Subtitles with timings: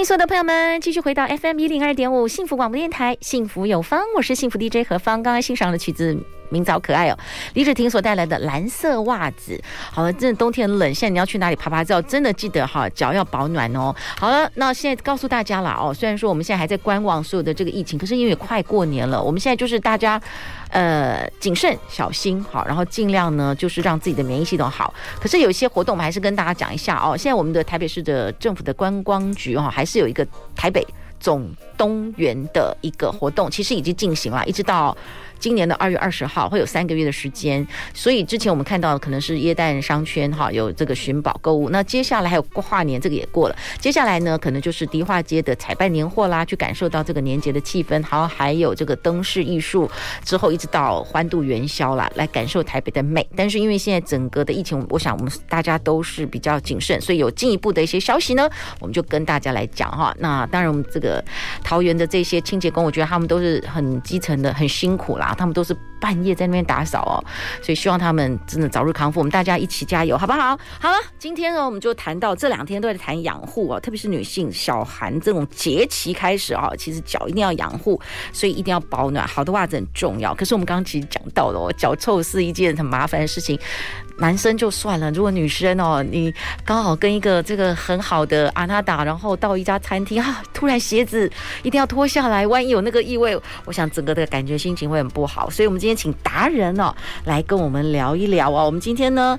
[0.00, 5.22] 迎所有的朋友们继续回到 FM 一零二点五幸福广播电台，幸福有方，我是幸福 DJ 何芳。
[5.22, 6.18] 刚刚欣赏的曲子。
[6.50, 7.18] 明早可爱哦，
[7.54, 9.58] 李芷婷所带来的蓝色袜子。
[9.90, 13.94] 好了，真的冬天很冷，现在你要去哪里拍拍照，真的记得哈，脚要保暖哦。
[14.18, 20.20] 好了，那现在告诉大家了哦，虽然说我们现在还在观望所有的这个疫情，可是因为快过年了，我们现在就是大家
[20.70, 24.92] 呃谨慎小心好，然后尽量呢就是让自己的免疫系统好。
[25.20, 27.16] 可是有一些活动，我们还是跟大家讲一下哦。
[27.16, 30.86] 现在我们的台北市的政府的观光局哈，还是有一个台北
[31.18, 34.96] 总东园的一个活动，其实已经进行了，一直到。
[35.40, 49.90] 今年的二月二十号会有三个月的时间，所以之前我们看到的可能是耶诞商圈哈有这个寻宝购物，那接下来还有跨年这个也过了，接下来呢可能就是迪化街的采办年货啦，去感受到这个年节的气氛，好，还有这个灯饰艺术，
[50.24, 53.26] 之后一直到欢度元宵啦，来感受台北的美。
[53.34, 60.14] 但是因为现在整个的疫情，我想我们大家都是比较谨慎，所以有进一步的一些消息呢，我们就跟大家来讲哈。
[60.18, 61.24] 那当然我们这个
[61.64, 65.29] 桃园的这些清洁工，我觉得他们都是很基层的，很辛苦啦。
[65.34, 67.14] 他们都是半夜在那边打扫哦，
[67.62, 69.20] 所以希望他们真的早日康复。
[69.20, 70.58] 我们大家一起加油，好不好？
[70.80, 78.00] 好了，今天呢，我们就谈到这两天都在谈养护哦，特别是女性小寒这种节气开始哦，其实脚一定要养护，
[78.32, 79.26] 所以一定要保暖。
[79.26, 80.34] 好的袜子很重要。
[80.34, 83.58] 可是我们刚刚其实讲到了哦，脚臭是一件很麻烦的事情。
[84.20, 86.32] 男生就算了，如果女生哦，你
[86.62, 91.30] 刚好跟一个这个很好的阿娜达，然后到一家餐厅啊，突然鞋子
[91.62, 95.48] 一定要脱下来，万一有那个异味，我想整个的感觉心情会很不好。
[95.48, 96.94] 所以，我们今天请达人哦
[97.24, 98.66] 来跟我们聊一聊哦。
[98.66, 99.38] 我们今天呢，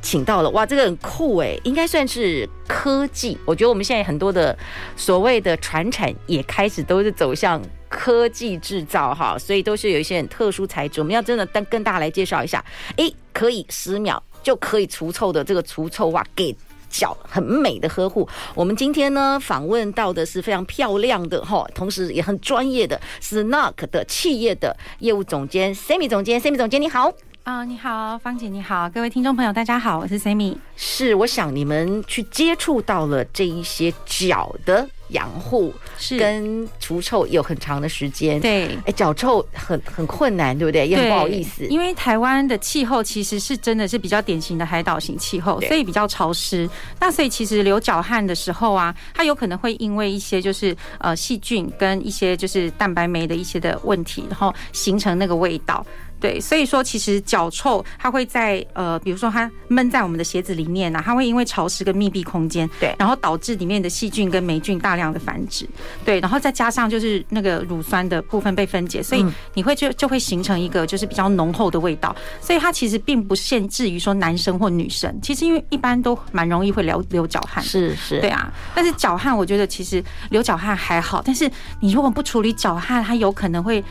[0.00, 3.36] 请到了哇，这个很酷诶，应该算是科技。
[3.44, 4.56] 我觉得我们现在很多的
[4.96, 11.02] 所谓的传产也开始都是走向科技制造哈，所以都是有一些很特殊材质。
[11.02, 12.64] 我们要真的跟跟大家来介绍一下，
[12.96, 13.14] 诶。
[13.34, 16.54] 可以十秒就可以除臭的这个除臭袜，给
[16.90, 18.28] 脚很美的呵护。
[18.54, 27.10] 我们今天呢访问到的是非常漂亮的哈，同时也很专业的 Snack 的企业的业务总监 Sammy 总监，Sammy 总监你好
[27.44, 30.56] 啊，uh, 你好，芳姐你好，各位听众朋友大家好，我是 Sammy。
[30.76, 34.88] 是，我想你们去接触到了这一些脚的。
[35.12, 40.86] 养护是跟除臭有很长的时间，对，哎，脚臭很很困难，对不对？
[40.86, 46.68] 也很不好意思，因为台湾的气候其实是真的是比较典型的海岛型气候，所以比较潮湿。
[47.00, 55.84] 那所以其实流脚汗的时候啊，它有可能会因为一些就是呃细菌跟一些就是蛋白酶的一些的问题，然后形成那个味道。
[56.22, 65.68] 对，所以说其实脚臭它会在呃，比如说它闷在我们的鞋子里面呢、啊，它会因为潮湿跟密闭空间，对，然后导致里面的细菌跟霉菌大量的繁殖，
[66.04, 72.14] 对，然后再加上就是那个乳酸的部分被分解，所以你会就就会形成一个就是比较浓厚的味道。
[72.40, 78.48] 所以它其实并不限制于说男生或女生，其实因为一般都蛮容易会流流脚汗，是是，对啊。
[78.76, 80.00] 但是脚汗我觉得其实
[80.30, 81.50] 流脚汗还好，但是
[81.80, 83.82] 你如果不处理脚汗，它有可能会。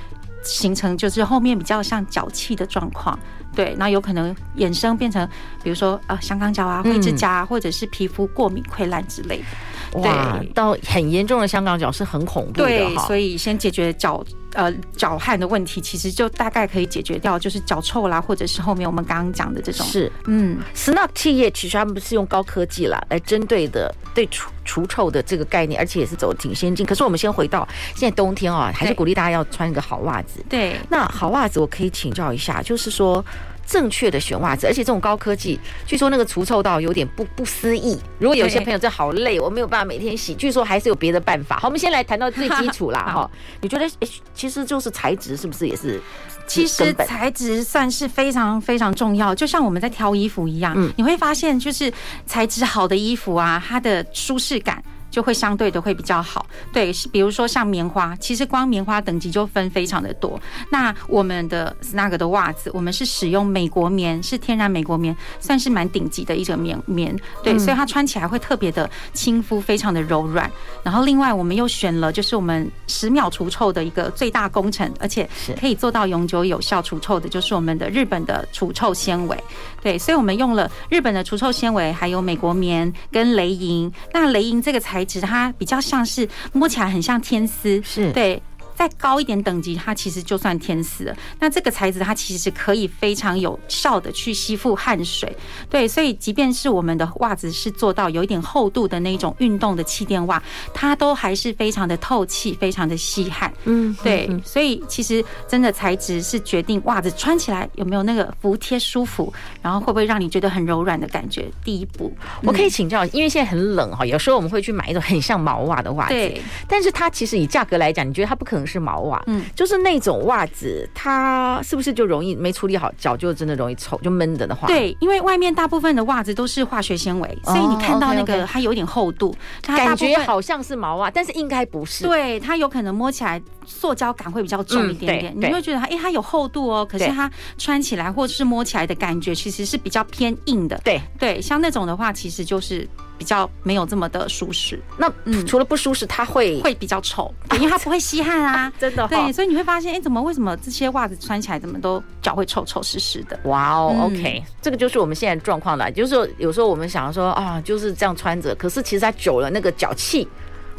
[0.43, 3.17] 形成就是后面比较像脚气的状况，
[3.55, 5.27] 对，那有可能衍生变成，
[5.63, 9.99] 比如说呃香港脚啊、灰指甲，或者是皮肤过敏溃烂之类的。
[9.99, 12.65] 哇，对到很严重的香港脚是很恐怖的。
[12.65, 14.23] 对，所以先解决脚。
[14.53, 19.85] 呃，脚汗的问题其实就大概可以解决掉，就是脚臭啦，或者是后面我们刚刚讲的这种。
[19.85, 26.85] 是，嗯，Snug 企业其实他们不是用高科技啦来针对的对除除臭的这个概念，而且也是走的挺先进。
[26.85, 30.43] 可是我们先回到现在冬天啊，还是鼓励大家要穿一个好袜子。
[30.49, 33.23] 对，那好袜子我可以请教一下，就是说。
[33.71, 37.97] 正确的选袜子，而且这种高科技，据说那个除臭到有点不不思议。
[38.19, 41.57] 如果有些朋友这好累，我没有办法每天洗，据说还是有别的办法。
[41.59, 43.31] 好，我们先来谈到最基础啦， 哈。
[43.61, 46.01] 你觉得，哎，其实就是材质是不是也是？
[46.47, 51.89] 其实材质算是非常非常重要，就像我们在挑衣服一样，嗯，你会发现就是
[52.25, 54.83] 材质好的衣服啊，它的舒适感。
[55.11, 60.41] 就会相对的会比较好，对，比如说像棉花，其实光棉花等级就分非常的多。
[60.71, 70.49] 那我们的 Snug 的袜子，我们是使用美国棉，是天然美国棉，算是蛮顶级的一种棉棉，对，所以它穿起来会特别的亲肤，非常的柔软。
[70.81, 75.29] 然后另外我们又选了就是我们十秒除臭的一个最大工程，而且
[75.59, 79.37] 可以做到永久有效除臭的，就是我们的日本的除臭纤维。
[79.81, 83.91] 对，所以我们用了日本的除臭纤维，还有美国棉跟雷银。
[84.13, 88.43] 那雷银这个材材质它比较像是摸起来很像天丝，是对。
[88.81, 91.15] 再高一点等级，它其实就算天丝了。
[91.39, 95.31] 那这个材质它其实是可以非常有效的去吸附汗水，
[95.69, 95.87] 对。
[95.87, 100.41] 所以即便是我们的袜子是做到有一点厚度的那种运动的气垫袜，
[100.73, 103.53] 它都还是非常的透气，非常的吸汗。
[103.65, 104.27] 嗯，对。
[104.43, 109.31] 所以其实真的材质是决定袜子穿起来有没有那个服帖舒服，
[109.61, 111.47] 然后会不会让你觉得很柔软的感觉。
[111.63, 112.11] 第一步，
[112.41, 116.41] 我可以请教，因为现在很冷哈，有时候我们会去买一种很像毛袜的袜子，对。
[116.67, 124.67] 但是它其实以价格来讲，你觉得它不可能是毛袜，嗯，就是那种袜子，它是不是就容易没处理好，脚就真的容易臭，就闷的的话？
[124.67, 132.05] 对，因为外面大部分的袜子都是化学纤维，所以你看到那个它有点厚度，它感觉好像是毛袜，但是应该不是。
[132.05, 140.79] 对，它有可能摸起来塑胶感会比较重一点点，你会觉得它，哎，它有厚度哦，可是它穿起来或者是摸起来的感觉其实是比较偏硬的。
[140.83, 142.87] 对对，像那种的话，其实就是。
[143.21, 149.07] 比较没有这么的舒适，那嗯，除了不舒适，它会会比较臭，因为它 不会吸汗啊， 真的。
[149.07, 153.39] 对，所以你会发现，哎，怎么为什么这些袜子穿起来怎么都脚会臭臭湿湿的？
[153.43, 155.91] 哇哦，OK，这个就是我们现在状况了。
[155.91, 160.27] 就是说，有时候我们想说啊，就是这样穿着，可是其实它久了，那个脚气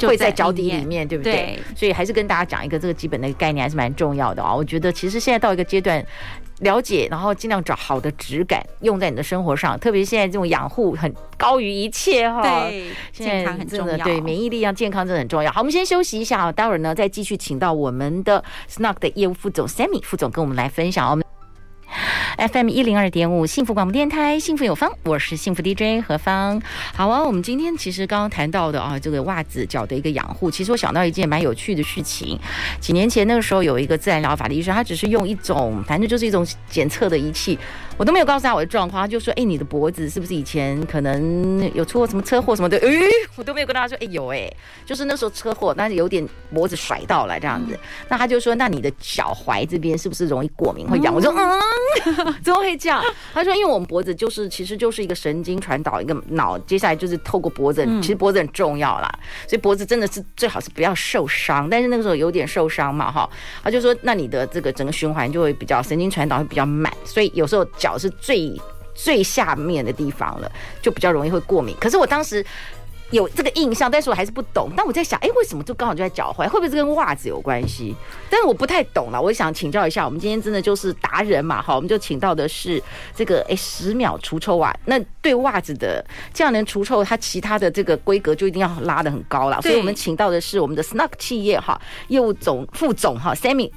[0.00, 1.56] 会在脚底里面，对不对？
[1.77, 4.53] 所以还是跟大家讲一个这个基本的概念，还是蛮重要的啊。
[4.53, 6.05] 我觉得其实现在到一个阶段。
[6.62, 12.43] 了解，然后尽量找好的质感用在你的生活上，特别现在这种养护很高于一切哈。
[12.43, 13.97] 对，健康很重要。
[14.05, 15.53] 对，免疫力啊，健康真的很重要。
[15.53, 21.22] 好，我们先休息一下啊，待会儿呢再继续请到我们的 Snug 的业务副总 Sammy 副总跟我们来分享我们。
[22.43, 26.61] FM 一零二点五，幸福广播电台，幸福有方，我是幸福 DJ 何方。
[26.93, 32.37] 好啊，我们今天其实刚刚谈到的啊，这个袜子脚的一个养护，其实我想到一件蛮有趣的事情。
[32.81, 37.56] 几年前那个时候，有一个自然疗法的医生，他只是用一种，反正就是一种检测的仪器。
[38.03, 42.91] 我都没有告诉他我的状况，他就说：“哎，你的脖子是不是以前可能有出过什么车祸什么的？” 哎，
[43.37, 44.53] 我都没有跟他说：“哎，有哎，
[44.85, 47.79] 就是那时候车祸，但是有点脖子甩到了这样子。”
[48.11, 53.01] 那他就说：“那你的脚踝这边是不是容易过敏会痒？”我说：“嗯， 怎么会这样？”
[53.33, 59.09] 他说：“因为我们脖子就是其实就是一个神经传导一个脑，接下来就是透过脖子，其实脖子很重要啦，
[59.47, 61.71] 所以脖子真的是最好是不要受伤。
[61.71, 63.31] 但是那个时候有点受伤嘛，哈，
[63.63, 68.53] 他就说：那你的这个整个循环就会比较神经传导会比较慢，所以有时候。”脚是最
[68.94, 70.50] 最下面的地方了，
[70.81, 71.75] 就比较容易会过敏。
[71.81, 72.44] 可是我当时
[73.11, 74.71] 有这个印象，但是我还是不懂。
[74.75, 76.49] 但我在想，哎，为什么就刚好就在脚踝？
[76.49, 77.94] 会不会是跟袜子有关系？
[78.31, 79.21] 但是我不太懂了。
[79.21, 81.61] 我想请教一下，我们今天真的就是达人嘛？
[81.61, 82.83] 好，我们就请到的是
[83.15, 84.75] 这个哎十秒除臭袜。
[84.87, 86.03] 那对袜子的
[86.33, 89.61] 这样能除臭，它其他的这个规格就一定要拉的很高了。
[89.61, 91.79] 所以我们请到的是我们的 Snug 企业哈
[92.09, 93.71] 业务总副总哈 Sammy。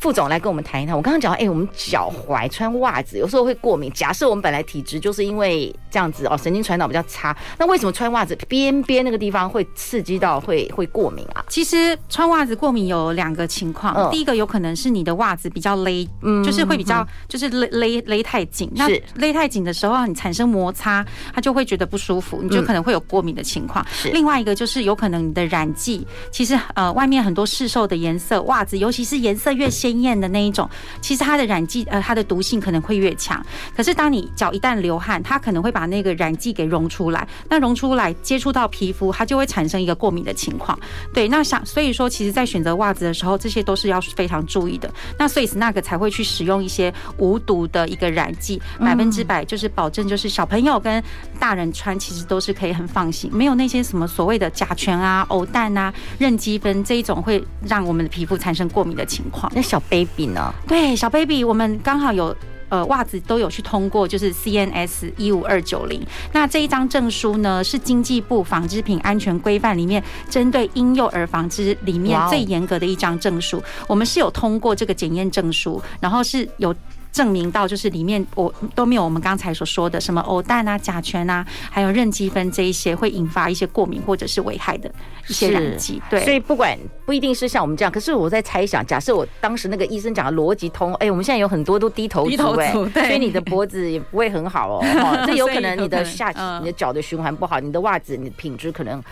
[0.00, 0.96] 副总来跟我们谈一谈。
[0.96, 3.92] 我刚刚讲，哎，我们脚踝穿袜子有时候会过敏。
[3.92, 11.44] 假设我们本来体质就是因为这样子哦，神经传导比较差，那为什么穿袜子边边那个地方会刺激到会会过敏啊？
[11.48, 21.04] 其实穿袜子过敏有两个情况，嗯、第一个有可能是你的袜子比较勒，嗯，就是会比较就是勒勒勒太紧，是那勒太紧的时候你产生摩擦，
[21.34, 23.84] 它就会觉得不舒服，你就可能会有过敏的情况。
[23.92, 29.89] 是另外一个就是有可能你的染剂，其实呃外面很多市售的颜色袜子，尤其是颜色越鲜。
[29.90, 30.68] 经验的那一种，
[31.00, 33.44] 其实它的染剂呃，它的毒性可能会越强。
[33.76, 37.26] 可是当你脚一旦流汗，它可能会把那个染剂给溶出来。
[37.48, 40.78] 那溶出来接触到皮肤，它就会产生一个过敏的情况。
[41.12, 44.88] 对，那想所以说，其实在选择袜子的时候，这些都是要非常注意的。
[45.18, 51.02] 那所以 Snug 才会去使用一些无毒的一个染剂，百分之百就是保证，就是小朋友跟
[51.40, 59.50] 大人穿其实都是可以很放心，没有那些什么所谓的甲醛啊、偶氮啊、任基酚这一种会让我们的皮肤产生过敏的情况。
[59.54, 60.52] 那小 baby 呢？
[60.68, 62.36] 对，小 baby，我们刚好有
[62.68, 66.04] 呃袜子都有去通过，就是 CNS 一五二九零。
[66.32, 73.62] 那这一张证书呢，是经济部纺织品安全规范里面针对婴幼儿纺织里面最严格的一张证书。
[73.86, 76.74] 我们是有通过这个检验证书，然后是有。
[77.12, 84.90] 证明到就是里面我都没有我们刚才所说的什么偶氮啊、甲醛啊，还有任基酚这一些会引发一些过敏或者是危害的
[85.26, 86.00] 一些染剂。
[86.08, 94.84] 对，所以不管不一定是像我们这样，可是我在猜想，假设我当时那个医生讲的逻辑通，哎，我们现在有很多都低头族哎，所以你的脖子也不会很好哦。
[95.26, 99.02] 这有可能你的下你的脚的循环不好，你的袜子你的品质可能。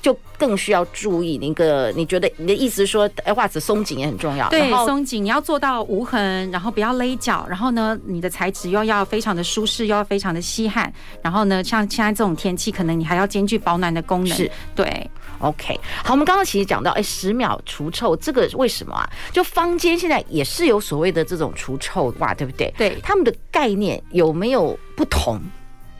[0.00, 4.48] 就更需要注意那个，你觉得你的意思是说，哎，袜子松紧也很重要。
[4.48, 14.36] 对，松紧你要做到无痕，然后不要勒脚，然后呢，你的材质又要非常的舒适，又要非常的吸汗，然后呢，像现在这种天气，可能你还要兼具保暖的功能。
[14.36, 15.10] 是，对。
[15.40, 19.08] OK，好，我们刚刚其实讲到，哎，十秒除臭这个为什么啊？
[19.32, 22.74] 就坊间现在也是有所谓的这种除臭袜，对不对？
[22.76, 25.40] 对，他们的概念有没有不同？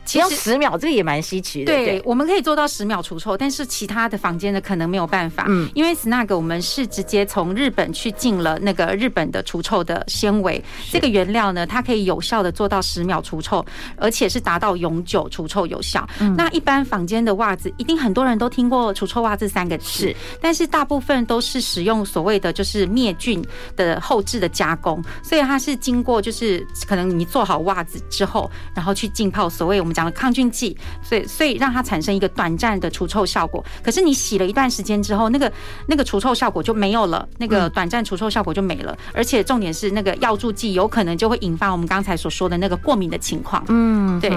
[0.09, 1.71] 其实十秒这个也蛮稀奇的。
[1.71, 5.45] 对，对我们可以做到十秒除臭，但是其他的房间呢可能没有办法。
[5.47, 13.63] 嗯，因为 Snug 我们是直接从日本去进了那个日本的除臭的纤维，这个原料呢，它可以有效的做到十秒除臭，
[13.97, 16.07] 而且是达到永久除臭有效。
[16.19, 23.43] 嗯，那一般房间的袜子，一定很多人都听过除臭袜这三个字，但是大部分都是使用所谓的就是灭菌
[23.75, 33.61] 的后置的加工，所以它是经过就是可能你做好袜子之后，然后去浸泡所谓我们讲的抗菌剂，所以所以让它产生一个短暂的除臭效果。
[33.83, 35.51] 可是你洗了一段时间之后，那个
[35.87, 43.61] 那个除臭效果就没有了，那个短暂除臭效果就没了，而且重点是那个药助剂有可能就会引发我们刚才所说的那个过敏的情况。
[43.67, 44.31] 嗯，对。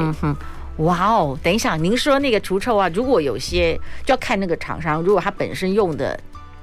[0.78, 6.18] 哇哦，等一下，您说那个除臭啊，如果有些就要看那个厂商，如果它本身用的，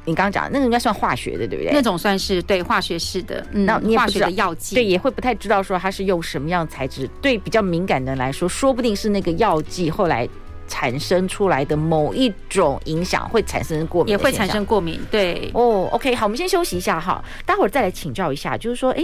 [0.09, 1.71] 你刚刚讲那个应该算化学的，对不对？
[1.71, 7.07] 那种算是对化学式的，嗯，那你化学的药剂，对，也会不太知道说它是用什么样材质。
[7.21, 10.27] 对比较敏感的人来说，说不定是那个药剂后来
[10.67, 14.99] 产生出来的某一种影响，会产生过敏，也会产生过敏。
[15.09, 19.03] 对，哦，OK，好，我们先休息一下哈，待会儿再来请教一下，就是说，哎，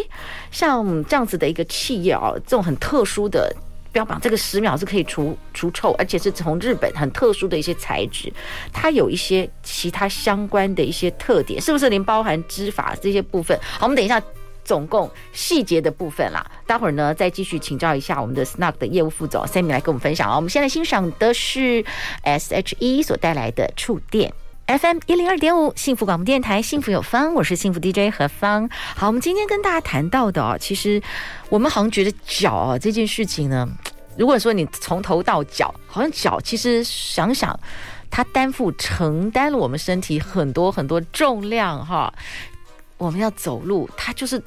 [0.51, 3.55] 像这样子的一个企业哦，这种很特殊的。
[3.95, 8.29] 标榜这个十秒是可以除除臭，而且是从日本很特殊的一些材质，
[8.73, 13.57] 它有一些其他相关的一些特点，是不是连包含织法这些部分？
[13.79, 14.21] 好，我们等一下
[14.65, 20.35] 总共细节的部分啦，待会儿呢再继续请教一下我们的 Snug 的业务副总 Sammy 来跟我们分享啊。
[20.35, 21.81] 我们现在欣赏的是
[22.25, 24.33] SHE 所带来的触电。
[24.67, 28.67] FM 一零二点五，幸福广播电台，幸福有方，我是幸福 DJ 何芳。
[28.95, 30.99] 好，我们今天跟大家谈到的哦，其实
[31.49, 33.69] 我们好像觉得脚啊这件事情呢，
[34.17, 37.57] 如果说你从头到脚，好像脚其实想想，
[38.09, 42.11] 它担负承担了我们身体很多很多重量哈。
[42.97, 44.41] 我们要走路，它就是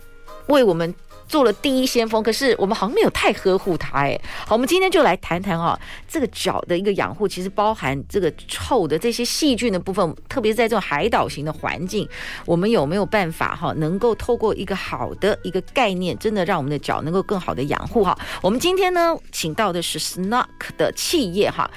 [0.48, 0.92] 为我们。
[1.28, 4.18] 做了第一先锋，可是我们好像没有太呵护它哎。
[4.46, 12.08] 好，我们今天就来谈谈啊，这个脚的一个养护，其实包含这个臭的这些细菌的部分，特别是在这种海岛型的环境，
[12.46, 18.18] 我们有没有办法哈，能够透过一个好的一个概念，真的让我们的脚能够更好的养护哈。
[18.40, 21.70] 我们今天呢，请到的是 Snug 的企业哈。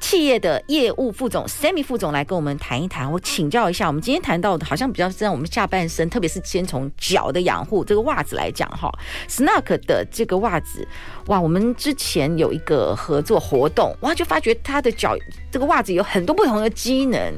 [0.00, 8.90] 企业的业务副总 Sammy 副总来跟我们谈一谈，我请教一下，我们今天谈到的好像比较像我们下半身，特别是先从脚的养护这个袜子来讲哈
[9.28, 10.86] ，Snug 的这个袜子。
[11.26, 15.16] 哇，我们之前有一个合作活动，哇，就发觉他的脚
[15.52, 17.32] 这个袜子有很多不同的机能。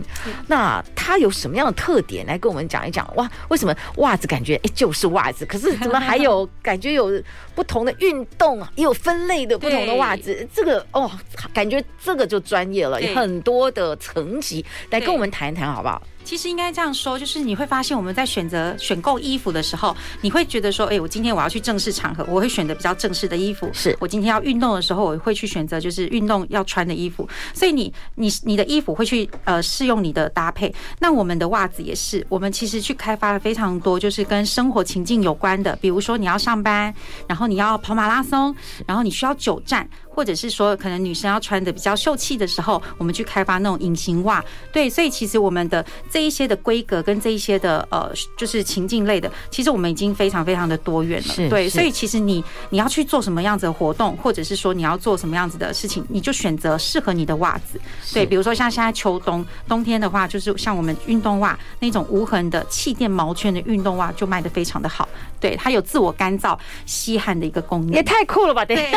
[0.47, 2.25] 那它有什么样的特点？
[2.25, 3.02] 来跟我们讲一讲。
[3.16, 7.23] 哇，为什么袜子感觉哎就是袜子，可是怎么还有感觉有
[7.54, 10.47] 不同的运动，也有分类的不同的袜子？
[10.54, 11.11] 这个哦，
[11.52, 16.02] 感觉这个就专业了，有很多的层级，来跟我们谈一谈好不好？
[16.25, 23.69] 其实应该这样说，就是你会发现我们在选择选购衣服的时候，你会觉得说，哎，我今天我要去正式场合，我会选择比较正式的衣服。
[23.73, 27.29] 是我今天要运动的时候，我会去选择就是运动要穿的衣服。
[27.52, 30.73] 所以你你你的衣服会去呃适用你的搭配。
[30.99, 36.95] 那我们的袜子也是，我们其实去开发了非常多，就是跟生活情境有关的，比如说你要上班，
[37.26, 38.55] 然后你要跑马拉松，
[38.87, 39.88] 然后你需要久站。
[40.14, 44.45] 或者是说，可能女生要穿的比较秀气的时候，我们去开发那种隐形袜。
[44.73, 51.49] 对，所以其实我们的这一些的规格跟这一些的呃，就是情境类的，其实我们已经非常非常的多元了。
[51.49, 57.81] 对，所以其实你你要去做什么样子的活动，或者是说你要做什么样子的事情，你就选择适合你的袜子。
[58.12, 65.09] 对，比如说像现在秋冬冬天的话，就是像我们运动袜那种无痕的气垫毛圈的运动袜就卖的非常的好。
[65.40, 68.64] 对，它有自我干燥吸汗的一个功能，也太酷了吧？
[68.64, 68.90] 对。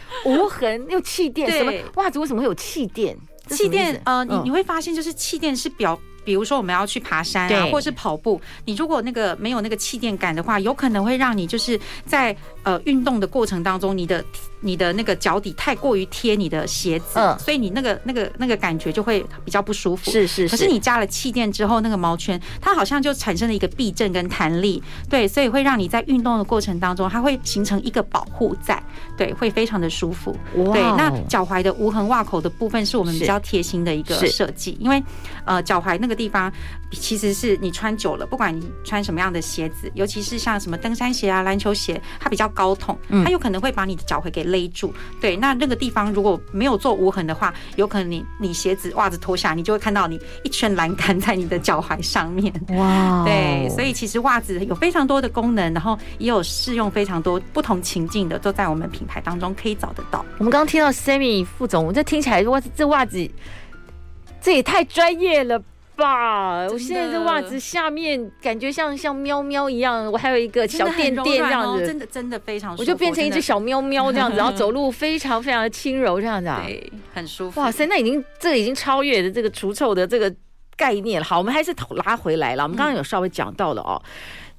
[0.24, 3.16] 无痕又气垫，什么袜子为什么会有气垫？
[3.48, 14.24] 气垫呃，你你会发现就是气垫是表，比如说我们要去爬山啊，或者是跑步，你如果那个没有那个气垫感的话，有可能会让你就是在呃运动的过程当中，你的。
[14.62, 20.10] 你的那个脚底太过于贴你的鞋子，嗯，所以你那个那个那个感觉就会比较不舒服。
[20.10, 20.48] 是是是。
[20.48, 28.82] 可是你加了气垫之后，那个毛圈它好像就产生了一个避震跟弹力，对，所以会让你在运动的过程当中，它会形成一个保护在，
[29.16, 30.36] 对，会非常的舒服。
[30.56, 30.72] 哇。
[30.72, 35.02] 对，那脚踝的无痕袜口的部分是我们比较贴心的一个设计，因为
[35.44, 36.52] 呃脚踝那个地方
[36.92, 44.42] 其实是你穿久了，不管你穿什么样的鞋子，尤其是像什么登山鞋啊、篮球鞋，它比较高筒，它有可能会把你的脚踝给。
[44.52, 52.52] 勒住，对，那那个地方如果没有做无痕的话，有可能你你鞋子袜子脱下，你就会看到你一圈栏杆在你的脚踝上面。
[52.70, 60.22] 哇，对，所以其实袜子有非常多的功能，然后也有适用非常多不同情境的，都在我们品牌当中可以找得到。
[60.38, 63.30] 我们刚刚听到 Sammy 副总，这听起来袜子这袜子
[64.42, 65.62] 这也太专业了
[65.96, 66.66] 吧！
[66.68, 77.60] 我现在这袜子下面感觉像像喵喵一样，我还有一个小垫垫这样子，真的真的非常舒服，我就变成一只小喵喵这样子，然后走路非常非常的轻柔这样子啊，对，很舒服。
[77.60, 80.34] 哇塞，那已经这个已经超越了这个除臭的这个
[80.76, 81.24] 概念了。
[81.24, 84.00] 好，我们还是拉回来了，我们刚刚有稍微讲到了哦。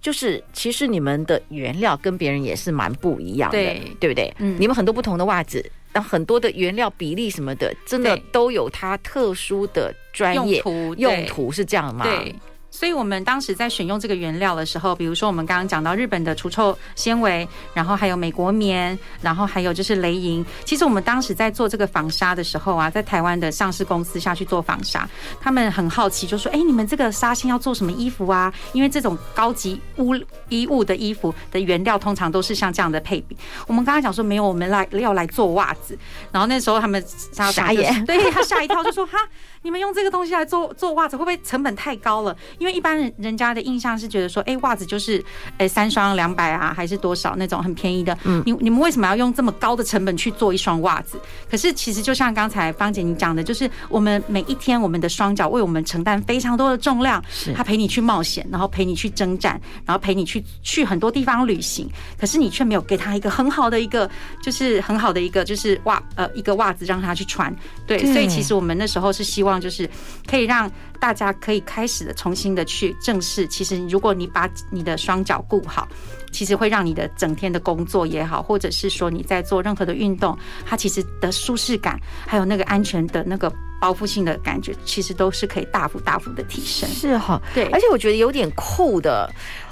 [0.02, 4.34] 就是其实你们的原料跟别人也是蛮不一样的，对，对不对？
[4.40, 12.04] 嗯，你们很多不同的袜子，然后很多的原料比例什么的，真的都有它特殊的专业用途，用途是这样吗？
[12.04, 12.36] 对。
[12.74, 20.44] 所以我们当时在选用这个原料的时候，比如说我们刚刚讲到日本的除臭纤维，然后还有美国棉，然后还有就是雷银。
[20.66, 25.08] 其实我们当时在做这个纺纱的时候啊，在台湾的上市公司下去做纺纱，
[25.40, 28.52] 他们很好奇，就说：“哎，你们这个纱线要做什么衣服啊？
[28.74, 30.16] 因为这种高级乌
[30.50, 33.38] 衣物的衣服的原料通常都是像这样的配比。”
[33.68, 35.96] 我们刚刚讲说没有，我们来要来做袜子。
[36.32, 39.20] 然后那时候他们傻眼，对他吓一跳，就说：“哈。”
[39.64, 42.36] 你们用这个东西来做做袜子，会不会成本太高了？
[42.60, 45.24] 因为一般人人家的印象是觉得说，哎，袜子就是，
[45.58, 48.16] 哎，三双两百啊，还是多少那种很便宜的。
[48.26, 51.18] 嗯，你你们为什么要用这么高的成本去做一双袜子？
[51.50, 61.90] 可是其实就像刚才芳姐你讲的，就是我们每一天我们的双脚为我们承担非常多的重量，是他陪你去冒险，然后陪你去征战，然后陪你去去很多地方旅行。
[62.20, 64.10] 可是你却没有给他一个很好的一个，
[64.42, 67.56] 就是很好的一个就是袜呃一个袜子让他去穿。
[67.88, 69.53] 对，对，所以其实我们那时候是希望。
[69.60, 69.90] 就是
[70.28, 75.88] 可以让大家可以开始的重新的去正视，其实如果你把你的双脚顾好，
[76.32, 86.88] 其实会让你的整天的工作也好，或者是说你在做任何的运动，它其实的舒适感，还有那个安全的那个包覆性的感觉，其实都是可以大幅大幅的提升。
[86.90, 89.30] 是哈，对，而且我觉得有点酷的，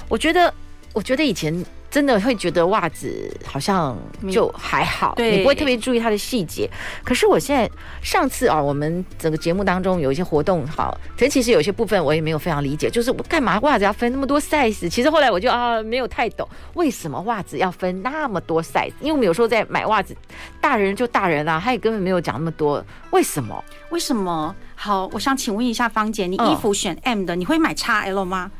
[0.08, 0.52] 我觉得，
[0.92, 1.64] 我觉得以前。
[1.92, 3.94] 真的会觉得袜子好像
[4.30, 6.66] 就还好，你不会特别注意它的细节。
[7.04, 7.70] 可是我现在
[8.00, 14.88] 上次啊，我们整个节目当中有一些活动，好，可是其实有些部分我也没有非常理解，就是我干嘛袜子要分那么多 size？
[14.88, 20.16] 其实后来我就啊没有太懂为什么袜子要分那么多 size，因为我们有时候在买袜子，
[20.62, 23.62] 大人就大人啊，他也根本没有讲那么多，为什么？
[23.90, 24.56] 为什么？
[24.74, 28.50] 好，我想请问一下芳姐，你衣服选 M 的，你会买 XL 吗？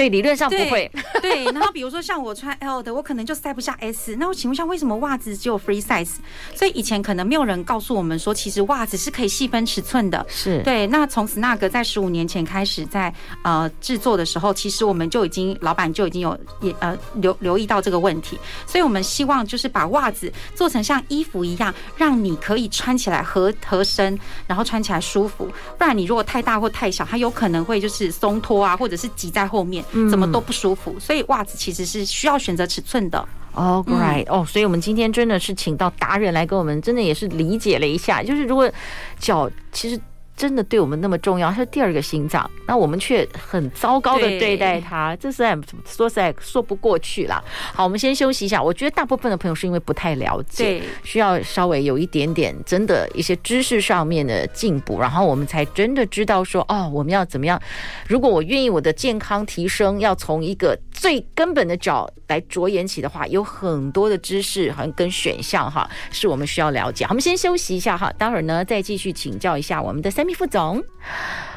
[0.00, 0.90] 对，理论上不会。
[1.20, 4.16] 对，然后比如说像我穿 L 的，我可能就塞不下 S。
[4.16, 6.12] 那我请问一下，为什么袜子只有 free size？
[6.54, 10.24] 所以以前可能没有人告诉我们说，其实袜子是可以细分尺寸的。
[10.26, 10.86] 是对。
[10.86, 18.38] 那从 Snug 在十五年前开始在呃制作的时候，其实我们就已经老板就已经有也呃留留意到这个问题。
[18.66, 25.46] 所以我们希望就是把袜子做成像衣服一样，让你可以穿起来合合身，然后穿起来舒服。
[25.76, 29.84] 不然你如果太大或太小，它有可能会就是松脱啊，或者是挤在后面。
[30.10, 33.28] 怎么都不舒服，所以袜子其实是需要选择尺寸的。
[33.52, 38.70] 哦，right，哦，所以我们今天真的是请到达人来跟我们，真的也是理解了一下，就是如果
[39.18, 40.00] 脚其实。
[40.40, 47.44] 真的对我们那么重要，他是第二个心脏，那我们却很糟糕的对待他，这实在说实在说不过去了。
[47.74, 48.62] 好，我们先休息一下。
[48.62, 57.60] 我觉得大部分的朋友是因为不太了解，需要稍微有一点点真的一些知识上面的进步，然后我们才真的知道说，哦，我们要怎么样？
[58.08, 67.04] 如果我愿意我的健康提升，要从一个最根本的角来着眼起的话，有很多的知识和跟选项哈，是我们需要了解。
[67.10, 70.29] 我们先休息一下哈，待会儿呢再继续请教一下我们的三。
[70.34, 70.82] 副总，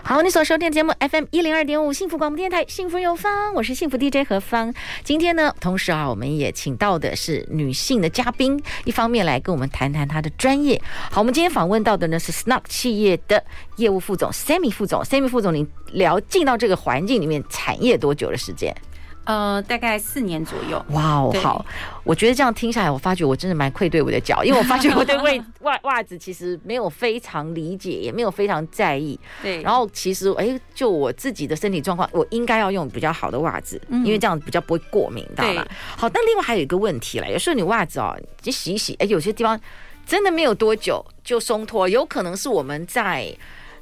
[0.03, 4.73] 好，你所收听的节目 FM 一零二点五幸福广播电台，幸福有方，我是幸福 DJ 何芳。
[5.03, 10.81] 今天呢，同时啊，我们也请到的是女性的嘉宾，一方面来跟我们谈谈她的专业。
[11.11, 13.43] 好，我们今天访问到的呢是 Snug 企业的
[13.77, 18.75] 业务副总 Sammy 副总，Sammy 副总，你聊进到这个环境里面产业多久的时间？
[19.25, 20.83] 呃，大概四年左右。
[20.89, 21.65] 哇哦，好，
[22.03, 25.15] 我觉得这样听下来，我发觉我真的蛮愧对我的脚，因为我发觉我对
[25.61, 29.17] 袜袜袜子其实没有非常理解，也没有非常在意。
[29.41, 35.65] 对，然后其实哎，就我自己的身体状况，我应该要用比较好的袜子，因为这样比较不会过敏，知道吗？
[35.95, 39.57] 好，但另外还有一个问题了，有时候你袜子哦，你洗一洗，哎，有些地方
[40.05, 43.33] 真的没有多久就松脱，有可能是我们在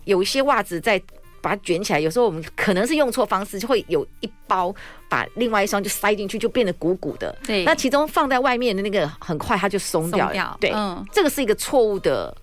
[0.04, 1.02] 有一些袜子在。
[1.42, 4.74] 把它卷起来，有时候我们可能是用错方式，就会有一包
[5.10, 7.36] 把另外一双就塞进去，就变得鼓鼓的。
[7.46, 10.34] 对，那其中放在外面的那个很快它就松掉了。
[10.34, 12.36] 掉对，嗯，这个是一个错误的。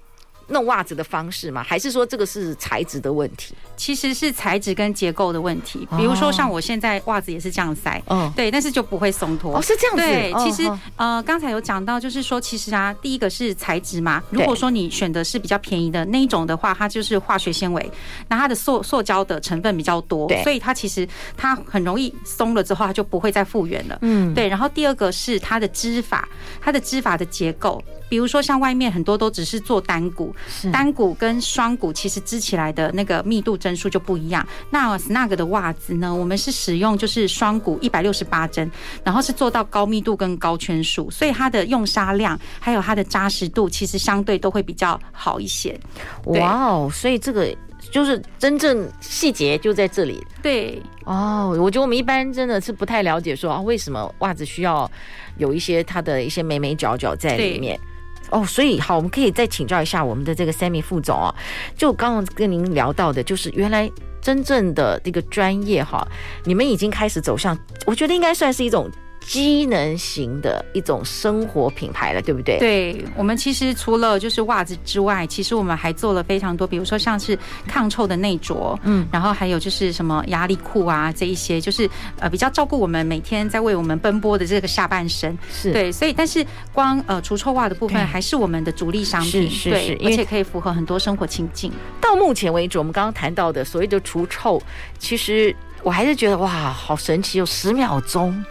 [0.48, 1.62] 弄袜子的方式吗？
[1.62, 3.54] 还是说这个是材质的问题？
[3.76, 5.86] 其实是材质跟结构的问题。
[5.96, 9.56] 比如说像我现在袜子也是这样塞，嗯，对，但是就不会松脱。
[9.56, 10.02] 哦，是这样子。
[10.02, 14.22] 对，其实呃，刚才有讲到，就是说其实啊，第一个是材质嘛。
[14.30, 17.90] 如果说你选的是比较便宜的那一种的话，它就是化学纤维，
[18.28, 21.06] 那它的塑塑胶的成分比较多，所以它其实
[21.36, 23.98] 它很容易松了之后，它就不会再复原了。
[24.02, 24.48] 嗯，对。
[24.48, 26.28] 然后第二个是它的织法，
[26.60, 30.34] 它的织法的结构，比如说像外面很多都只是做单股。
[30.72, 34.46] 单股跟双股其实织起来的那个密度针数就不一样。
[34.70, 38.70] 那 Snug 的袜子呢，我们是使用就是双股一百六十八针，
[39.04, 45.78] 然后是做到高密度跟高圈数，所以它的用纱量还有它的扎实度，其实相对都会比较好一些。
[46.24, 47.54] 哇哦，所以这个。
[47.92, 50.22] 就是真正细节就在这里。
[50.42, 54.90] 对哦，我觉得我们一般真的是不太了解说啊，为什么袜子需要
[55.38, 57.78] 有一些它的一些美美角角在里面。
[58.30, 61.34] 哦，所以好，我们可以再请教一下我们的这个 Sammy 副总哦。
[61.76, 66.06] 就刚刚跟您聊到的，就是原来真正的这个专业哈，
[66.44, 68.90] 你们已经开始走向，我觉得应该算是一种。
[69.28, 72.58] 机能型的一种生活品牌了，对不对？
[72.58, 81.88] 对，我们其实除了就是袜子之外，其实我们还做了非常多，比如说像是抗臭的内着，嗯，然后还有就是什么压力裤啊，这一些就是
[82.18, 85.36] 呃比较照顾我们每天在为我们奔波的这个下半身。
[85.52, 91.70] 是对，所以但是光呃除臭袜的部分还是我们的主力商品，是是是，而且可以符合很多生活情境。
[92.00, 94.58] 到目前为止，我们刚刚谈到的所谓的除臭，
[94.98, 95.54] 其实。
[95.84, 98.44] 我还是觉得哇，好神奇，有十秒钟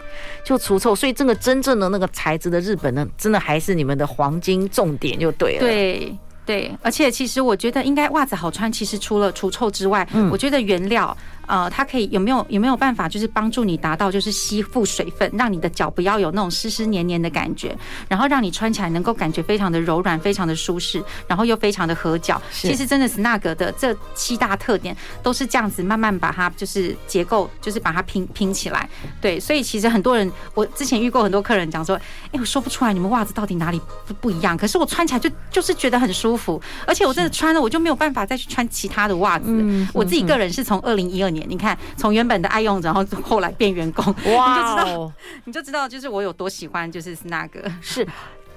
[0.48, 5.60] 就除臭，所以这个真正的那个材质的日本呢，真的还是你们的黄金重点就对了。
[5.60, 11.14] 对对，而且其实我觉得应该袜子好穿，其实除了除臭之外，嗯，我觉得原料。
[11.48, 22.40] 呃，它可以有没有有没有办法，就是帮助你达到就是吸附水分，让你的脚不要有那种湿湿黏黏的感觉，然后让你穿起来能够感觉非常的柔软，非常的舒适，然后又非常的合脚。
[22.52, 28.86] 其实真的是那个的这七大特点都是这样子慢慢把它就是结构就是把它拼拼起来。
[29.18, 31.96] 对，所以其实很多人，我之前遇过很多客人讲说，
[32.30, 39.46] 哎，我说不出来你们袜子到底哪里不不一样，可是我穿起来就 就是觉得很舒服，而且我真的穿了我就没有办法再去穿其他的袜子。
[39.94, 41.37] 我自己个人是从二零一二年。
[41.46, 45.12] 你看，从原本的爱用者，然后后来变员工，哇，你就知道，
[45.44, 48.06] 你就知道，就是我有多喜欢，就是那个是，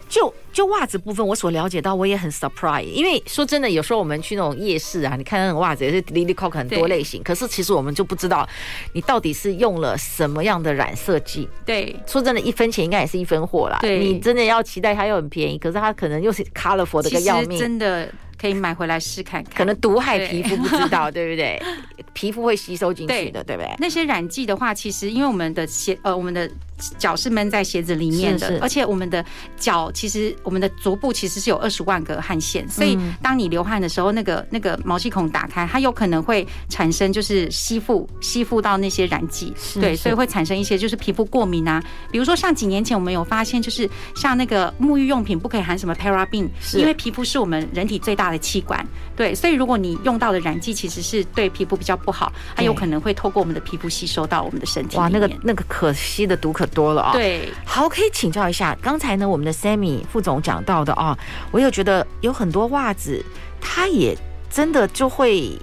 [0.09, 8.47] 就就袜子部分，我所了解到，我也很 surprise，因为说真的，有时候我们去那种夜市啊，你看那种袜子也是 Lily Coke 很多类型，可是其实我们就不知道
[8.93, 11.47] 你到底是用了什么样的染色剂。
[11.65, 13.77] 对，说真的，一分钱应该也是一分货啦。
[13.81, 18.11] 对，你真的要期待它又很便宜，可是它可能又是 colorful 的个要命，真的。
[18.41, 21.61] 可以买回来试看看，可能毒害皮肤不知道，对，不对？
[22.13, 23.75] 皮肤会吸收进去的，对，对不对？
[23.77, 26.49] 那些染剂的话，其实因为我们的鞋，呃，我们的。
[26.97, 29.23] 脚是闷在鞋子里面的，而且我们的
[29.57, 41.83] 脚其实我们的足部其实是有二十万个汗腺，所以当你流汗的时候，那个那个毛细孔打开，它有可能会产生就是吸附吸附到那些染剂，对，所以会产生一些就是皮肤过敏啊。
[42.11, 54.97] 比如说像几年前我们有发现，就是像那个沐浴用品不可以含什么 paraben，因为皮肤是我们人体最大的器官，对，所以如果你用到的染剂其实是对皮肤比较不好，它有可能会透过我们的皮肤吸收到我们的身体。
[54.97, 57.11] 哇，那个那个可惜的毒可多了啊！
[57.13, 61.17] 对，好，可以请教一下，刚才呢，我们的 Sammy 副总讲到的啊，
[61.51, 63.23] 我有觉得有很多袜子，
[63.59, 64.17] 它也
[64.49, 65.57] 真的就会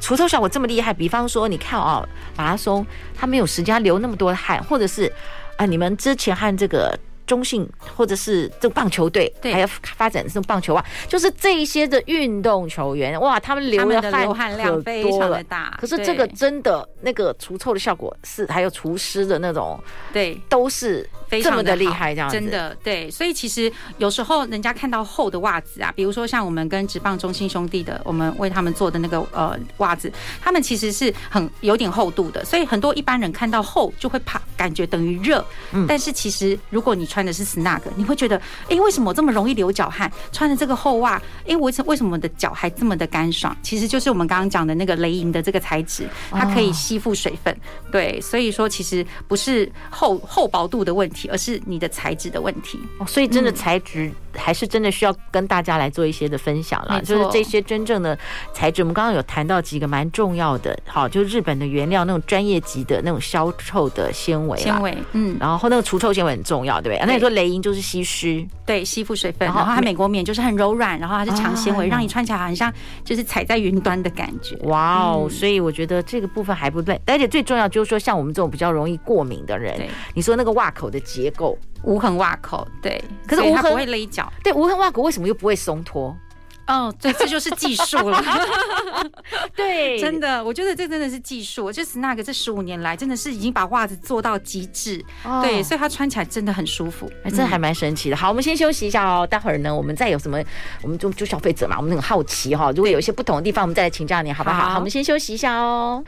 [0.00, 0.92] 除臭效果这么厉害。
[0.92, 5.10] 比方说，你看啊，马拉松，他没有时间流那么多汗，或者是
[5.56, 6.98] 啊，你们之前和这个。
[7.26, 14.02] 中性或者是这个棒球队，还要发展这种棒球啊，就是这一些的运动球员，哇，他们流的
[14.34, 15.76] 汗量非常的大。
[15.80, 19.78] 可是这个真的那个除臭的效果是，还有除湿的那种，
[20.12, 21.08] 对，都是
[21.42, 23.10] 这么的厉害，这样子真的对。
[23.10, 35.44] 所以其实有时候人家看到厚的袜子啊，比如说像我们跟职棒中心兄弟的，我们为他们做的那个呃袜子，他们其实是很有点厚度的，所以很多一般人看到厚就会怕，感觉等于热。
[35.72, 40.10] 嗯，但是其实如果你穿的是 Snug，你会觉得，哎，为什么我这么容易流脚汗？
[40.32, 43.56] 穿的这个厚袜，哎，为什为什么我的脚还这么的干爽？
[43.62, 47.56] 其实就是我们刚刚讲的那个雷银的这个材质，它可以吸附水分。
[47.90, 52.78] 对，所以说其实不是厚厚薄度的问题，而是你的材质的问题。
[52.98, 57.00] 哦，所以真的材质还是真的需要跟大家来做一些的分享了。
[57.02, 58.18] 就是这些真正的
[58.52, 67.06] 材质，我们刚刚有谈到几个蛮重要的，好，就是日本的原料那种专业级的那种消臭的纤维，纤维，嗯，然后那个除臭纤维很重要，对不对？
[67.06, 72.72] 那你说雷音就是吸湿，对，吸附水分，然后它美国棉就是很柔软，然后它是长纤维，让你穿起来很像
[73.04, 74.56] 就是踩在云端的感觉。
[74.64, 86.16] 哇哦，所以我觉得这个部分还不对，而且最重要就是说，像我们这种比较容易过敏的人，你说那个袜口的结构，无痕袜口，对，可是无痕不会勒脚，对，无痕袜口为什么又不会松脱？
[86.66, 88.22] 哦，对，这就是技术了。
[89.54, 91.70] 对，真的，我觉得这真的是技术。
[91.70, 95.04] 就是 Snug 这十五年来，真的是已经把袜子做到极致。
[95.24, 97.10] 哦、对，所以它穿起来真的很舒服。
[97.22, 98.16] 哎，这还蛮神奇的。
[98.16, 99.26] 好，我们先休息一下哦。
[99.26, 100.42] 待会儿呢，我们再有什么，
[100.82, 102.72] 我们就就消费者嘛，我们很好奇哈、哦。
[102.74, 104.56] 如果有一些不同的地方，我们再来请教你，好不好？
[104.56, 106.02] 好，好，我们先休息一下哦。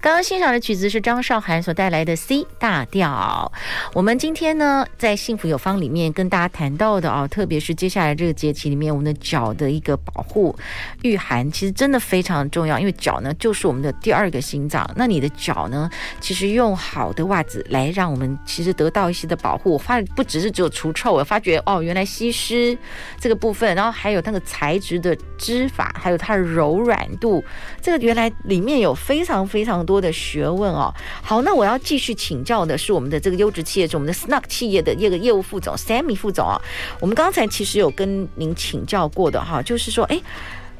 [0.00, 3.52] 刚刚欣赏的曲子是张韶涵所带来的 C 大调。
[3.92, 10.54] 我们今天呢，在幸福有方里面跟大家谈到的啊，特别是接下来这个节气里面，我们的脚的一个保护
[11.02, 12.78] 御寒，其实真的非常重要。
[12.78, 14.88] 因为脚呢，就是我们的第二个心脏。
[14.96, 15.88] 那你的脚呢，
[16.20, 19.72] 其实用好的袜子来让我们其实得到一些的保护。
[19.72, 22.76] 我发现不只是只有除臭，我发觉哦，原来吸湿
[23.18, 27.42] 这个部分，然后还有那个材质的织法，还有它的柔软度，
[27.80, 30.92] 这个原来里面有非常非常多的学问哦。
[31.22, 36.60] 好，那我要继续请教的是我们的这个优质企业，是我们的 Snug 企业的业个业务副总 Sammy 副总啊。
[37.00, 40.20] 我们刚才其实有跟您请教过的哈，就是说，哎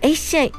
[0.01, 0.53] 哎，现在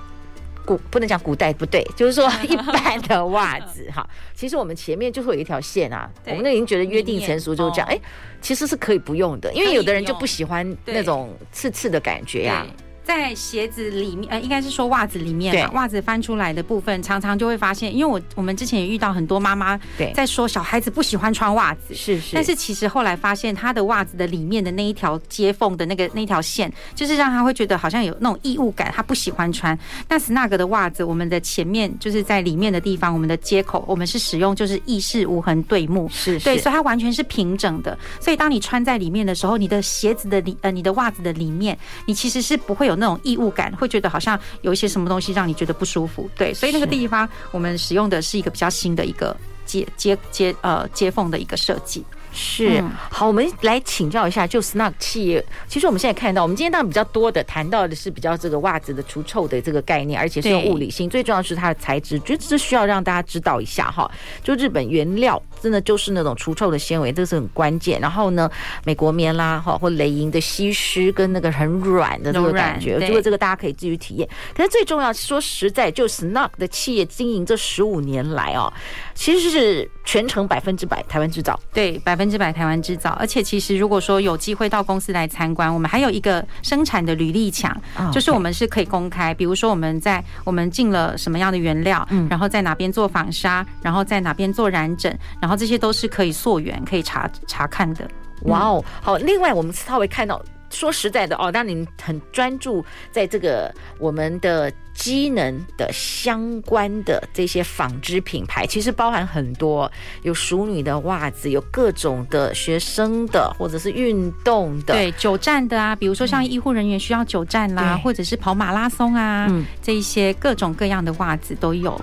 [0.66, 8.00] 古不能讲古代不对，就是说 一般的袜子哈，其实我们前面就会有一条线啊，我们都已经觉得约定成熟，就是这样，哎，
[8.42, 12.66] 其实是可以不用的，因为有的人就不喜欢那种刺刺的感觉呀。
[13.04, 19.80] 在鞋子里面，呃，应该是说袜子里面嘛，袜子翻出来的部分，常常就会发现，因为我我们之前也遇到很多妈妈
[20.14, 29.78] 在说小孩子不喜欢穿袜子，是是，但是其实后来发现，他的袜子的里面的那一条接缝的那个那条线，就是让他会觉得好像有那种异物感，他不喜欢穿。
[30.08, 37.98] 但 Snug 的袜子，我们的前面就是在里面的地方，我们的接口，我们是使用就是意式无痕对木，是是对，所以它完全是平整的。
[38.20, 42.91] 所以当你穿在里面的时候，你的鞋子的里呃，你的袜子的里面，你其实是不会有。
[42.96, 52.04] 那种异物感，会觉得好像有一些什么东西让你觉得不舒服，对，所以那个地方我们使用的是一个比较新的一个接接接呃接缝的一个设计。
[52.34, 55.44] 是好，我们来请教一下，就 Snug 企业。
[55.68, 64.10] 其实我们现在看到，我们今天当然比较多的谈到的是比较这个袜子的除臭的这个概念，而且是用物理性，最重要是它的材质，觉得这需要让大家知道一下哈。
[64.44, 68.00] 就日本原料真的就是那种除臭的纤维，这个是很关键。
[68.00, 68.50] 然后呢，
[68.86, 74.28] 美国棉啦哈，或雷银的吸湿跟那个很软的这个感觉，这个这个大家可以自己体验。
[74.56, 78.72] 可是最重要，说实在，就 Snug 的企业经营这十五年来哦，
[79.14, 82.32] 其实是全程百分之百台湾制造，对百分。
[82.32, 87.76] 之百台湾制造，而且其实如果说有机会到公司来参观，我们还有一个生产的履历墙，
[88.10, 98.10] 就是我们是可以公开，比如说我们在我们进了什么样的原料，然后在哪边做纺纱，然后在哪边做染整，然后这些都是可以溯源、可以查查看的。
[98.44, 100.42] 哇哦，好，另外我们稍微看到。
[100.72, 109.92] 说实在的哦，当你很专注在这个我们的机能的相关的这些纺织品牌，其实包含很多，
[110.24, 122.00] 有熟女的袜子，有各种的学生的，或者是运动的，对，久站的啊，比如说像医护人员需要久站啦，或者是跑马拉松啊，嗯，这一些各种各样的袜子都有，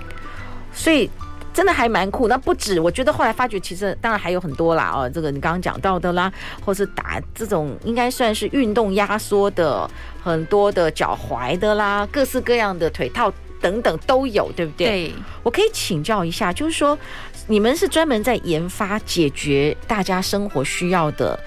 [0.71, 1.09] 所以。
[1.59, 6.31] 真的还蛮酷，那不止，我觉得后来发觉，其实当然还有很多啦哦，这个你刚刚讲到的啦，
[6.63, 9.85] 或是打这种应该算是运动压缩的，
[10.23, 14.87] 很多的脚踝的啦，各式各样的腿套等等都有，对不对？
[14.87, 16.97] 对，我可以请教一下，就是说
[17.47, 21.37] 你们是专门在研发解决大家生活需要的。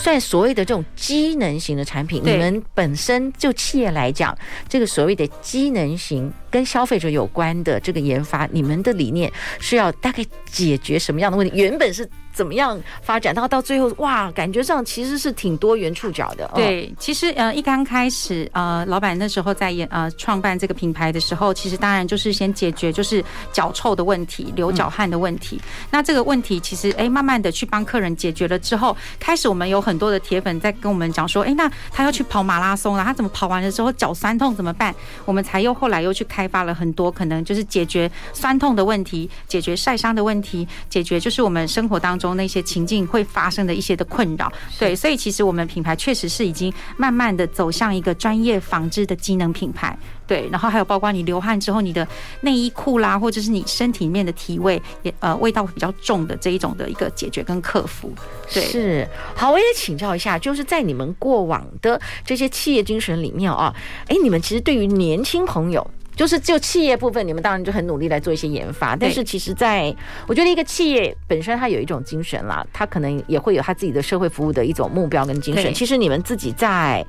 [0.00, 4.32] 算所谓的这种机能型的产品，你们本身就企业来讲，
[4.68, 11.56] 这个所谓的机能型跟消费者有关的这个研发，你们的理念是要大概解决什么样的问题？
[11.56, 12.08] 原本是。
[12.30, 13.34] 怎么样发展？
[13.34, 16.48] 到到最后，哇，感觉上其实是挺多元触角的。
[16.54, 25.60] 对，其实呃，一刚开始呃，老板那时候在演呃创办这个品牌的时候，其实当然就是先解决就是脚臭的问题、流脚汗的问题。
[25.90, 34.94] 那这个问题其实哎，慢慢的去帮客人解决了之后，开始我们有很多的铁粉在跟我们讲说，哎，那他要去跑马拉松了，他怎么跑完的时候脚酸痛怎么办？
[35.24, 42.28] 我们才又后来又去开发了很多可能就是解决酸痛的问题、解决晒伤的问题、解决就是我们生活当中。
[42.36, 52.06] 那些情境会发生的一些的困扰，对，所以其实我们品牌确实是已经慢慢的走向一个专业纺织的机能品牌，对，然后还有包括你流汗之后，你的
[52.42, 58.12] 内衣裤啦，或者是你身体里面的体味也呃味道比较重的这一种的一个解决跟克服，
[58.52, 63.74] 对，是好，我也请教一下，就是在你们过往的这些企业精神里面啊，
[64.06, 65.84] 哎，你们其实对于年轻朋友。
[66.18, 68.96] 就是就企业部分，你们当然就很努力来做一些研发。
[68.96, 69.94] 但是其实，在
[70.26, 75.72] 我觉得一个企业本身，它有一种精神啦，它可能也会有它自己的社会服务的一种目标跟精神。
[75.72, 77.06] 其实你们自己在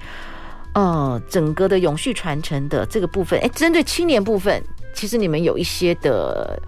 [0.74, 6.62] 呃整个的永续传承的这个部分，哎，针对青年部分，其实你们有一些的。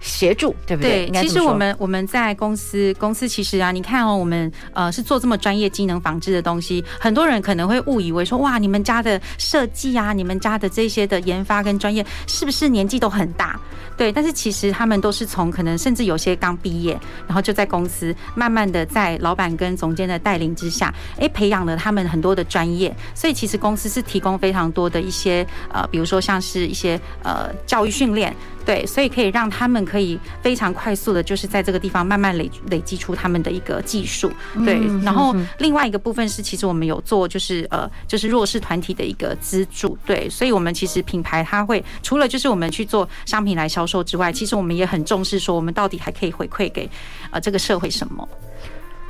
[0.00, 1.06] 协助对不对？
[1.08, 13.58] 对，其实我们我们在公司公司其实啊，你看哦，我们呃是做这么专业机能纺织的东西，很多人可能会误以为说哇，你们家的设计啊，你们家的这些的研发跟专业是不是年纪都很大？
[13.96, 28.32] 对，但是其实他们都是从可能甚至有些刚毕业，然后就在公司慢慢的在老板跟总监的带领之下，哎，培养了他们很多的专业，所以其实公司是提供非常多的一些呃，比如说像是一些呃教育训练。
[28.68, 34.30] 对，所以可以让他们可以非常快速的，就是在这个地方慢慢累累积出他们的一个技术。
[34.62, 39.96] 对，然后另外一个部分是，其实我们有做就是呃，就是弱势团体的一个资助。
[40.04, 46.86] 对，所以我们其实品牌它会除了就是我们去做商品来销售之外，其实我们也很重视说我们到底还可以回馈给
[47.30, 48.28] 呃这个社会什么。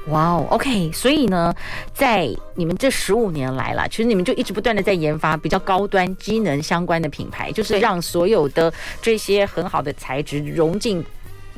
[0.06, 1.54] 哇哦，OK，所以呢，
[1.92, 11.04] 在你们这十五年来了，其实你们就一直不断的在研发比较高端机能相关的品牌，就是让所有的这些很好的材质融进。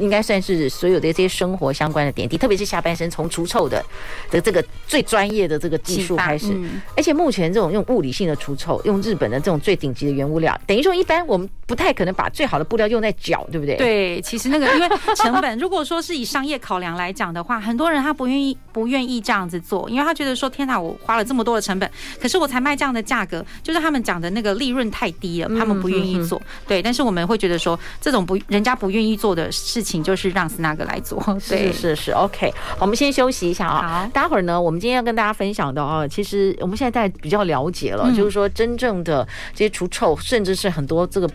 [0.01, 3.85] 应该算是所有的这些生活相关的点滴，特别是下半身从除臭的
[4.31, 6.59] 的这个最专业的这个技术开始，
[6.97, 13.77] 而且目前这种用物理性的除臭，用日本的这种最顶级的原物料，等于说一般我们不太可能把最好的布料用在脚，对不对？
[13.77, 26.41] 对，其实那个因为成本，如果说是以商业考量来讲的话，很多人他不愿意不愿意这样子做，因为他觉得说天哪，我花了这么多的成本，可是我才卖这样的价格，就是他们讲的那个利润太低了，他们不愿意做。
[26.67, 29.90] 对，但是我们会觉得说这种不人家不愿意做的事情。
[29.99, 34.03] 就是让 Snug 来做， 是是是，OK，我们先休息一下啊。
[34.05, 41.29] 好，待会儿呢，我们今天要跟大家分享的啊，其实我们现在在比较了解了，就是说真正的这些除臭，甚至是很多这个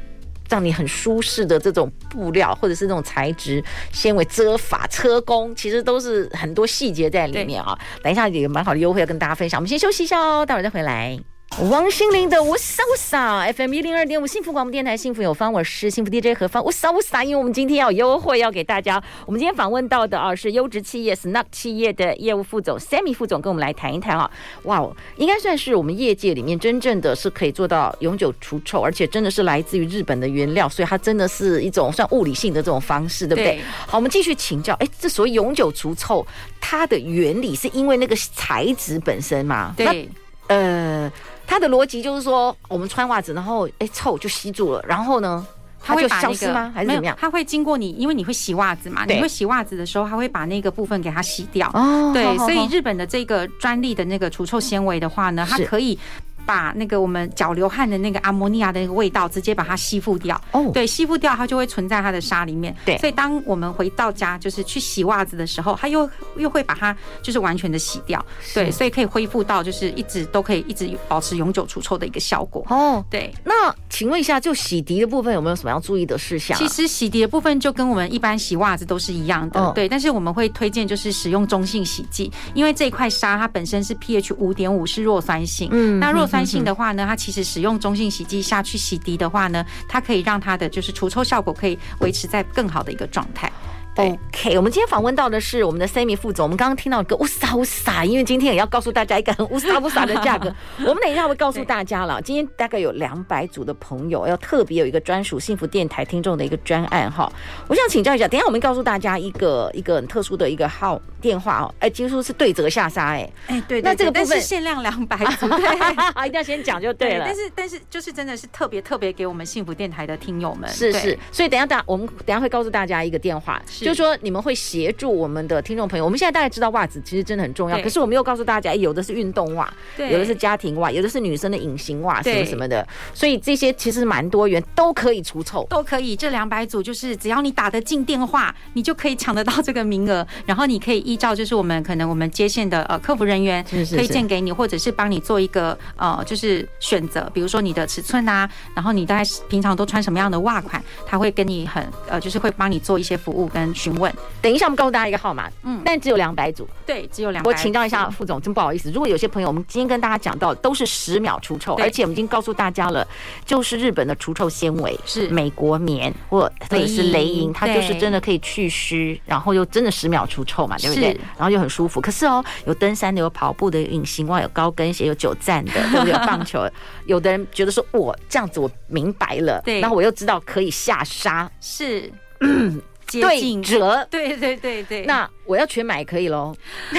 [0.50, 7.78] 让你很舒适的这种布料，或者是这种材质纤维遮法车工，其实都是很多细节在里面啊。
[8.04, 11.35] 等一下有蛮好的优惠要跟大家分享，我们先休息一下哦，待会儿再回来。
[11.58, 19.02] 王心凌的我撒我撒 FM 一零二点五幸福广播电台幸福有方，我是幸福 DJ 何方我撒我撒，因为我们今天要有优惠要给大家。
[19.26, 24.30] 我们今天访问到的啊是优质企业 Snug 企业的业务副总 Sammy 副总，跟我们来谈一谈啊。
[24.63, 33.54] 哇哦，应该算是我们业界里面真正的是可以做到永久除臭，而且真的是来自于日本的原料，所以它真的是一种算物理性的这种方式，对不对？
[33.56, 34.74] 对，好，我们继续请教。
[34.74, 36.28] 哎，这所谓永久除臭，
[36.60, 39.74] 它的原理是因为那个材质本身吗？
[39.78, 40.10] 对，
[40.48, 41.10] 呃。
[41.48, 45.46] 它的逻辑就是说，我们穿袜子，然后哎臭就吸住了，然后呢，
[45.82, 46.72] 它会消失吗？
[46.74, 47.18] 还是怎么样？
[47.20, 51.70] 它会经过你，因为你会洗袜子嘛，你会洗袜子的时候，它会把那个部分给它洗掉。
[51.74, 55.98] 哦，对，所以日本的这个专利的那个除臭纤维的话呢，它可以。
[56.46, 60.40] 把那个我们脚流汗的那个阿摩尼亚的那个味道直接把它吸附掉。
[60.52, 62.76] 哦，对，吸附掉它就会存在它的沙里面。
[62.86, 68.24] 对，所以当我们回到家就是去洗袜子的时候，它又又会把它就是完全的洗掉。
[68.54, 72.66] 对，所以可以恢复到就是一直都可以一直保持永久除臭的一个效果。
[72.70, 73.34] 哦，对。
[73.44, 76.58] 那请问一下，就洗涤的部分有没有什么要注意的事项？
[76.58, 79.72] 其实洗涤的部分就跟我们一般洗袜子都是一样的。
[79.74, 85.70] 对，但是我们会推荐就是使用中性洗剂，因为这一块沙它本身是 pH 五点五是弱酸性。
[85.72, 86.35] 嗯，那弱酸。
[86.36, 93.50] 酸性的话呢，它其实使用中性洗剂下去洗涤的话呢，它可以让它的就是除臭效果可以维持在更好的一个状态。
[93.98, 96.44] OK，我们今天访问到的是我们的 Sammy 副总。
[96.44, 100.54] 我们刚刚听到一个乌撒乌撒，因为今天也要告诉大家一个很乌撒乌撒的价格。
[100.86, 102.22] 我们等一下会告诉大家了。
[102.22, 107.32] 今天大概有两百组的朋友要特别有一个专属幸福电台听众的一个专案哈。
[107.70, 111.74] 我想请教一下，等一下我们告诉大家一个一个很特殊的一个号电话哦。
[111.80, 115.78] 哎，几乎是对折下杀哎哎对，那这个部分是限量两百组， 对
[116.28, 117.24] 一定要先讲就对了。
[117.26, 121.18] 但是但是就是真的是特别特别给我们幸福电台的听友们，是是。
[121.32, 124.54] 所以等一下大我们等一下会告诉大家一个电话，就是说你们会。
[124.65, 136.15] 协助我们的听众朋友，我们现在大概知道袜子其实真的很重要，可是我们又告诉大家，有的是运动袜，有的是家庭袜，有的是女生的隐形袜，什么什么的，所以这些其实蛮多元，都可以除臭，都可以。
[136.15, 154.12] 这两百组就是只要你打得进电话，你就可以抢得到这个名额，然后你可以依照就是我们可能我们接线的呃客服人员推荐给你，或者是帮你做一个呃就是选择，比如说你的尺寸啊，然后你大概平常都穿什么样的袜款，他会跟你很呃就是会帮你做一些服务跟询问。
[154.42, 157.44] 等一下，我们告诉大家一个号码，嗯，但只有两百组，对，只有两。
[157.44, 163.06] 我请教一下副总，真不好意思，如果有些朋友，我们今天跟大家讲到都是十秒除臭，而且我们已经告诉大家了，
[163.46, 171.20] 就是日本的除臭纤维是美国棉或或者是雷银，它就是真的可以去湿，然后又真的十秒除臭嘛，对不对？
[171.38, 172.00] 然后又很舒服。
[172.00, 176.12] 可是哦，有登山的，有跑步的，有隐形袜，有高跟鞋，有久站的， 对不对？
[176.14, 176.68] 有棒球，
[177.06, 182.12] 有的人觉得说，我这样子我明白了，对，然后我又知道可以下沙，是。
[183.12, 186.56] 对折， 对对对对，那我要全买可以喽？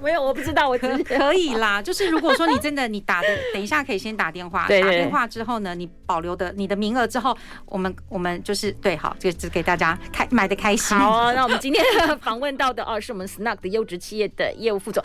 [0.00, 1.80] 没有，我不知道，我可可以啦。
[1.82, 10.94] 就是如果说你真的你打的，等一下可以先打电话，打电话之后呢，你保留的你的名额之后，我们我们就是对，好，就只给大家开买的开心。
[10.94, 11.82] 好，那我们今天
[12.18, 15.02] 访问到的哦，是我们 Snug 的优质企业的业务副总。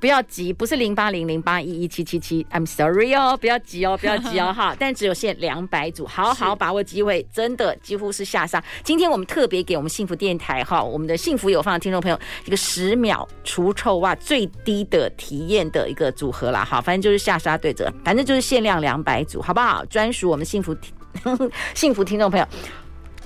[0.00, 8.62] 不要急，不是零八零零八一一七七七，I'm sorry 哦，不要急哦， 不要急哦，哈，但只有限两百组，好好把握机会，真的几乎是下杀。
[8.82, 19.84] 今天我们特别给我们幸福电台哈，我们的幸福有方的听众朋友一个十秒除臭袜最低的体验的一个组合啦，好，反正就是下杀对折，反正就是限量两百组，好不好？
[19.84, 20.92] 专属我们幸福听
[21.74, 22.46] 幸福听众朋友。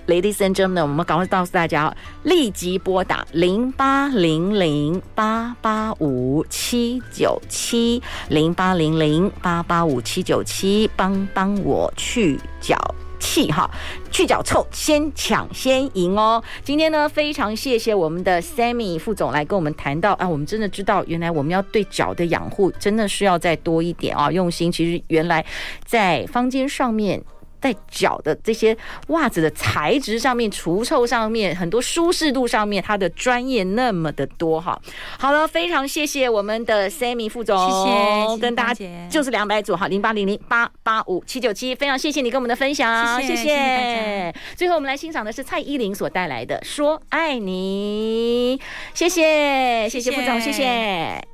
[0.06, 1.94] Ladies and gentlemen，我们赶快告诉大家，
[2.24, 12.76] 立即拨打零八零零八八五七九七零八零零八八五七九七，帮帮我去脚
[13.18, 13.70] 气哈，
[14.10, 16.44] 去脚臭，先抢先赢哦！
[16.62, 24.70] 今天呢，非常谢谢我们的 Sammy 副总来跟我们谈到啊，我们真的知道，原来我们要对脚的养护真的是要再多一点啊，用心。
[24.70, 25.42] 其实原来
[25.86, 27.24] 在坊间上面。
[27.64, 34.78] 在脚的这些袜子的材质上面、除臭上面、很多舒适度上面，它的专业那么的多哈。
[35.18, 44.34] 好了，非常谢谢我们的 Sammy 副总，谢谢，跟大家就是两百组哈，零八零零八八五七九七，非常谢谢你跟我们的分享，谢谢。
[44.54, 48.58] 最后我们来欣赏的是蔡依林所带来的《说爱你》，
[48.92, 50.38] 谢谢，谢谢副总。
[50.38, 51.26] 谢谢